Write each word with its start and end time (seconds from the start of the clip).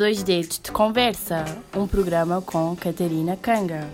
Dois 0.00 0.22
Dedos 0.22 0.58
de 0.58 0.72
Conversa, 0.72 1.44
um 1.76 1.86
programa 1.86 2.40
com 2.40 2.74
Catarina 2.74 3.36
Canga. 3.36 3.86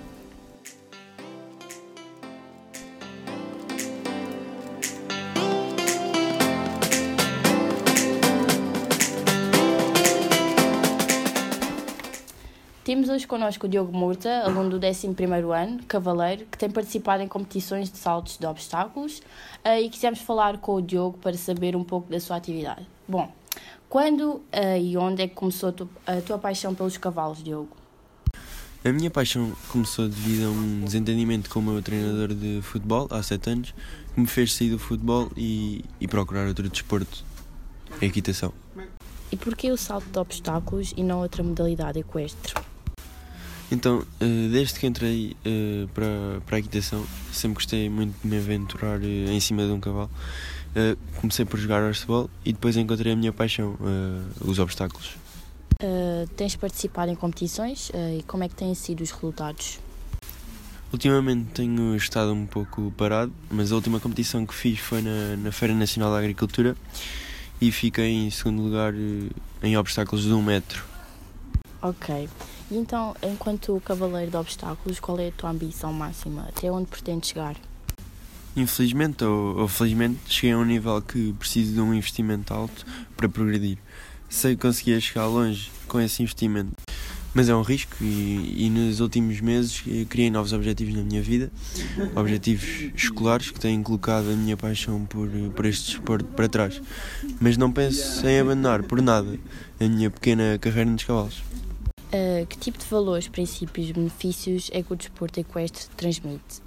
Temos 12.84 13.09
hoje 13.09 13.27
connosco 13.27 13.66
o 13.66 13.69
Diogo 13.69 13.93
Murta, 13.93 14.45
aluno 14.45 14.70
do 14.70 14.79
11º 14.79 15.51
ano, 15.51 15.83
cavaleiro, 15.88 16.47
que 16.47 16.57
tem 16.57 16.70
participado 16.70 17.25
em 17.25 17.27
competições 17.27 17.91
de 17.91 17.98
saltos 17.98 18.38
de 18.38 18.47
obstáculos 18.47 19.20
eh, 19.65 19.80
e 19.80 19.91
quisemos 19.91 20.20
falar 20.20 20.59
com 20.59 20.77
o 20.77 20.80
Diogo 20.80 21.19
para 21.19 21.37
saber 21.37 21.75
um 21.75 21.83
pouco 21.83 22.09
da 22.09 22.20
sua 22.20 22.37
atividade. 22.37 22.87
Bom, 23.09 23.29
quando 23.89 24.23
uh, 24.23 24.43
e 24.81 24.97
onde 24.97 25.23
é 25.23 25.29
que 25.29 25.35
começou 25.35 25.69
a 25.71 25.73
tua, 25.73 25.89
a 26.07 26.21
tua 26.21 26.39
paixão 26.39 26.75
pelos 26.75 26.97
cavalos, 26.97 27.43
Diogo? 27.43 27.77
A 28.85 28.93
minha 28.93 29.11
paixão 29.11 29.53
começou 29.69 30.09
devido 30.09 30.47
a 30.47 30.51
um 30.51 30.85
desentendimento 30.85 31.51
com 31.51 31.59
o 31.59 31.62
meu 31.62 31.83
treinador 31.83 32.33
de 32.33 32.61
futebol 32.62 33.09
há 33.11 33.21
7 33.23 33.51
anos, 33.51 33.75
que 34.15 34.21
me 34.21 34.27
fez 34.27 34.55
sair 34.55 34.71
do 34.71 34.79
futebol 34.79 35.29
e, 35.37 35.85
e 36.01 36.07
procurar 36.07 36.47
outro 36.47 36.69
desporto, 36.69 37.25
a 38.01 38.05
equitação. 38.05 38.53
E 39.33 39.37
porquê 39.37 39.73
o 39.73 39.77
salto 39.77 40.09
de 40.09 40.19
obstáculos 40.19 40.95
e 40.97 41.03
não 41.03 41.19
outra 41.19 41.43
modalidade 41.43 41.98
equestre? 41.98 42.55
Então, 43.73 44.07
eh, 44.21 44.48
desde 44.53 44.79
que 44.79 44.87
entrei 44.87 45.37
eh, 45.45 45.87
para, 45.93 46.41
para 46.47 46.56
a 46.56 46.59
equitação, 46.61 47.05
sempre 47.33 47.56
gostei 47.56 47.91
muito 47.91 48.15
de 48.23 48.28
me 48.28 48.39
aventurar 48.39 49.03
em 49.03 49.41
cima 49.41 49.67
de 49.67 49.73
um 49.73 49.81
cavalo. 49.81 50.11
Comecei 51.20 51.44
por 51.44 51.58
jogar 51.58 51.82
arcebol 51.82 52.28
e 52.44 52.52
depois 52.52 52.77
encontrei 52.77 53.12
a 53.12 53.16
minha 53.16 53.32
paixão, 53.32 53.77
os 54.41 54.58
obstáculos. 54.58 55.16
Uh, 55.82 56.27
tens 56.36 56.56
participado 56.56 57.12
em 57.12 57.14
competições 57.14 57.91
uh, 57.91 58.19
e 58.19 58.22
como 58.22 58.42
é 58.42 58.48
que 58.48 58.55
têm 58.55 58.74
sido 58.74 59.02
os 59.02 59.10
resultados? 59.10 59.78
Ultimamente 60.91 61.50
tenho 61.52 61.94
estado 61.94 62.32
um 62.32 62.47
pouco 62.47 62.91
parado, 62.97 63.30
mas 63.50 63.72
a 63.72 63.74
última 63.74 64.00
competição 64.00 64.47
que 64.47 64.54
fiz 64.54 64.78
foi 64.78 65.02
na, 65.02 65.36
na 65.36 65.52
Feira 65.52 65.74
Nacional 65.74 66.10
da 66.12 66.19
Agricultura 66.19 66.74
e 67.60 67.70
fiquei 67.70 68.10
em 68.10 68.30
segundo 68.30 68.62
lugar 68.62 68.94
em 69.62 69.77
obstáculos 69.77 70.24
de 70.24 70.32
um 70.32 70.42
metro. 70.42 70.82
Ok. 71.82 72.27
E 72.70 72.77
então, 72.77 73.14
enquanto 73.22 73.78
cavaleiro 73.84 74.30
de 74.30 74.36
obstáculos, 74.38 74.98
qual 74.98 75.19
é 75.19 75.28
a 75.28 75.32
tua 75.32 75.50
ambição 75.50 75.92
máxima? 75.92 76.47
Até 76.48 76.70
onde 76.70 76.86
pretendes 76.86 77.28
chegar? 77.28 77.56
Infelizmente 78.57 79.23
ou, 79.23 79.59
ou 79.59 79.69
felizmente, 79.69 80.19
cheguei 80.27 80.53
a 80.53 80.59
um 80.59 80.65
nível 80.65 81.01
que 81.03 81.35
preciso 81.35 81.75
de 81.75 81.81
um 81.81 81.93
investimento 81.93 82.55
alto 82.55 82.87
para 83.15 83.29
progredir. 83.29 83.77
Sei 84.31 84.57
que 84.57 84.62
conseguia 84.62 84.99
chegar 84.99 85.27
longe 85.27 85.71
com 85.87 86.01
esse 86.01 86.23
investimento, 86.23 86.73
mas 87.34 87.51
é 87.51 87.55
um 87.55 87.61
risco 87.61 87.95
e, 88.01 88.65
e 88.65 88.71
nos 88.71 88.99
últimos 89.01 89.41
meses 89.43 89.84
criei 90.09 90.31
novos 90.31 90.55
objetivos 90.55 90.95
na 90.95 91.03
minha 91.03 91.21
vida, 91.21 91.53
objetivos 92.15 92.91
escolares 92.95 93.51
que 93.51 93.61
têm 93.61 93.83
colocado 93.83 94.31
a 94.31 94.34
minha 94.34 94.57
paixão 94.57 95.05
por, 95.05 95.29
por 95.55 95.67
este 95.67 95.93
desporto 95.93 96.25
para 96.31 96.49
trás. 96.49 96.81
Mas 97.39 97.59
não 97.59 97.71
penso 97.71 98.27
em 98.27 98.41
abandonar 98.41 98.83
por 98.84 99.03
nada 99.03 99.39
a 99.79 99.84
minha 99.84 100.11
pequena 100.11 100.59
carreira 100.59 100.91
nos 100.91 101.05
cavalos. 101.05 101.43
Uh, 102.07 102.47
que 102.47 102.57
tipo 102.57 102.79
de 102.79 102.87
valores, 102.87 103.29
princípios, 103.29 103.91
benefícios 103.91 104.71
é 104.73 104.83
que 104.83 104.93
o 104.93 104.97
desporto 104.97 105.39
equestre 105.39 105.87
transmite? 105.95 106.66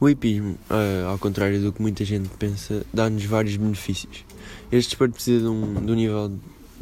O 0.00 0.08
hipismo, 0.08 0.56
uh, 0.70 1.08
ao 1.10 1.18
contrário 1.18 1.60
do 1.60 1.74
que 1.74 1.82
muita 1.82 2.06
gente 2.06 2.30
pensa, 2.38 2.86
dá-nos 2.90 3.22
vários 3.26 3.54
benefícios. 3.58 4.24
Este 4.72 4.88
desporto 4.88 5.12
precisa 5.12 5.40
de 5.42 5.46
um, 5.46 5.74
de 5.74 5.92
um, 5.92 5.94
nível, 5.94 6.32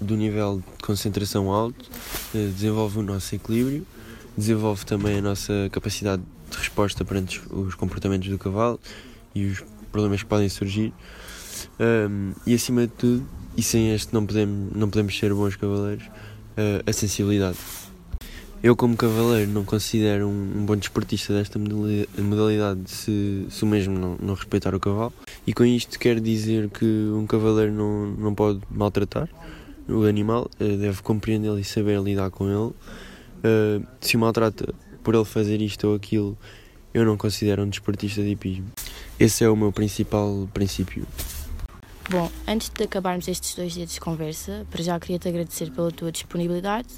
de 0.01 0.15
um 0.15 0.17
nível 0.17 0.63
de 0.65 0.85
concentração 0.85 1.51
alto, 1.51 1.85
uh, 2.33 2.53
desenvolve 2.53 3.01
o 3.01 3.03
nosso 3.03 3.35
equilíbrio, 3.35 3.85
desenvolve 4.37 4.87
também 4.87 5.19
a 5.19 5.21
nossa 5.21 5.69
capacidade 5.73 6.23
de 6.49 6.59
resposta 6.59 7.05
perante 7.05 7.43
os 7.51 7.75
comportamentos 7.75 8.29
do 8.29 8.39
cavalo 8.39 8.79
e 9.35 9.47
os 9.47 9.65
problemas 9.91 10.23
que 10.23 10.29
podem 10.29 10.49
surgir. 10.49 10.93
E 12.47 12.55
acima 12.55 12.83
de 12.83 12.93
tudo, 12.93 13.29
e 13.57 13.63
sem 13.65 13.93
este 13.93 14.15
não 14.15 14.25
podemos, 14.25 14.77
não 14.77 14.89
podemos 14.89 15.19
ser 15.19 15.35
bons 15.35 15.57
cavaleiros, 15.57 16.05
a 16.87 16.93
sensibilidade. 16.93 17.59
Eu, 18.61 18.75
como 18.75 18.97
cavaleiro, 18.97 19.51
não 19.53 19.65
considero 19.65 20.27
um, 20.27 20.53
um 20.57 20.67
bom 20.67 20.75
desportista 20.75 21.33
desta 21.33 21.61
modalidade 21.61 22.91
se, 22.91 23.47
se 23.49 23.63
o 23.63 23.67
mesmo 23.67 23.97
não, 23.97 24.17
não, 24.21 24.35
respeitar 24.35 24.75
o 24.75 24.81
cavalo. 24.81 25.13
E 25.47 25.53
com 25.53 25.65
isto 25.65 25.97
quero 25.97 26.21
dizer 26.21 26.69
que 26.69 26.85
um 26.85 27.25
cavaleiro 27.25 27.73
não, 27.73 28.07
não 28.07 28.35
pode 28.35 28.61
maltratar 28.69 29.29
o 29.89 30.03
animal, 30.03 30.51
eh, 30.59 30.77
deve 30.77 31.03
compreendê-lo 31.03 31.59
e 31.59 31.65
saber 31.65 32.01
lidar 32.03 32.31
com 32.31 32.47
ele. 32.47 32.75
Uh, 33.39 33.87
se 34.01 34.17
o 34.17 34.19
maltrata 34.19 34.75
por 35.05 35.15
ele 35.15 35.25
fazer 35.25 35.63
isto 35.63 35.87
ou 35.87 35.95
aquilo, 35.95 36.37
eu 36.93 37.05
não 37.05 37.17
considero 37.17 37.63
um 37.63 37.69
desportista 37.69 38.23
de 38.23 38.31
hipismo. 38.31 38.67
Esse 39.21 39.45
é 39.45 39.49
o 39.49 39.57
meu 39.57 39.71
principal 39.71 40.49
princípio. 40.53 41.07
Bom, 42.11 42.31
antes 42.47 42.71
de 42.71 42.83
acabarmos 42.83 43.29
estes 43.29 43.55
dois 43.55 43.73
dias 43.73 43.93
de 43.93 44.01
conversa, 44.01 44.67
para 44.71 44.83
já 44.83 44.99
queria-te 44.99 45.29
agradecer 45.29 45.71
pela 45.71 45.91
tua 45.93 46.11
disponibilidade 46.11 46.89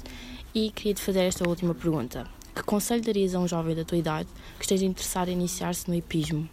e 0.53 0.71
queria-te 0.71 1.01
fazer 1.01 1.21
esta 1.21 1.47
última 1.47 1.73
pergunta. 1.73 2.25
Que 2.53 2.63
conselho 2.63 3.01
darias 3.01 3.33
a 3.33 3.39
um 3.39 3.47
jovem 3.47 3.75
da 3.75 3.83
tua 3.83 3.97
idade 3.97 4.27
que 4.57 4.65
esteja 4.65 4.85
interessado 4.85 5.29
em 5.29 5.33
iniciar-se 5.33 5.87
no 5.89 5.95
hipismo? 5.95 6.47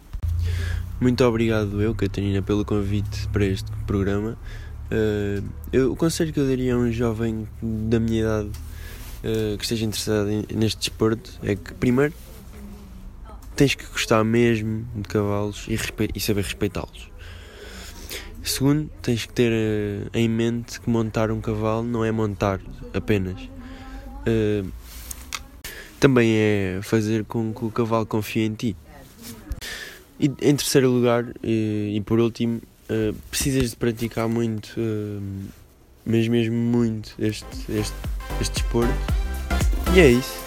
Muito 0.99 1.23
obrigado 1.23 1.81
eu, 1.81 1.93
Catarina, 1.95 2.41
pelo 2.41 2.65
convite 2.65 3.27
para 3.29 3.45
este 3.45 3.69
programa. 3.85 4.37
Uh, 4.91 5.47
eu, 5.71 5.91
o 5.91 5.95
conselho 5.95 6.33
que 6.33 6.39
eu 6.39 6.47
daria 6.47 6.73
a 6.73 6.77
um 6.77 6.91
jovem 6.91 7.47
da 7.61 7.99
minha 7.99 8.21
idade 8.21 8.49
uh, 8.49 9.57
que 9.57 9.63
esteja 9.63 9.85
interessado 9.85 10.29
em, 10.29 10.45
neste 10.53 10.79
desporto 10.79 11.39
é 11.43 11.55
que, 11.55 11.73
primeiro, 11.73 12.13
tens 13.55 13.75
que 13.75 13.85
gostar 13.85 14.23
mesmo 14.23 14.85
de 14.95 15.03
cavalos 15.03 15.67
e, 15.67 15.77
e 16.15 16.19
saber 16.19 16.43
respeitá-los. 16.43 17.09
Segundo, 18.41 18.89
tens 19.01 19.25
que 19.25 19.33
ter 19.33 19.51
uh, 19.51 20.09
em 20.13 20.27
mente 20.27 20.81
que 20.81 20.89
montar 20.89 21.29
um 21.29 21.39
cavalo 21.39 21.83
não 21.83 22.03
é 22.03 22.11
montar 22.11 22.59
apenas. 22.93 23.37
Uh, 24.27 24.69
também 25.99 26.31
é 26.35 26.79
fazer 26.81 27.25
com 27.25 27.53
que 27.53 27.65
o 27.65 27.71
cavalo 27.71 28.05
confie 28.05 28.41
em 28.41 28.53
ti. 28.53 28.75
E 30.19 30.25
em 30.25 30.55
terceiro 30.55 30.89
lugar, 30.89 31.25
e, 31.43 31.93
e 31.95 32.01
por 32.01 32.19
último, 32.19 32.61
uh, 32.89 33.13
precisas 33.29 33.71
de 33.71 33.75
praticar 33.75 34.27
muito, 34.27 34.69
mas 36.05 36.27
mesmo 36.27 36.55
muito, 36.55 37.15
este, 37.19 37.45
este, 37.69 37.95
este 38.41 38.53
desporto. 38.53 38.93
E 39.95 39.99
é 39.99 40.11
isso. 40.11 40.38